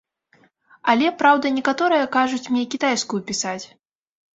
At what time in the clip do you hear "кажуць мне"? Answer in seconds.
2.19-2.67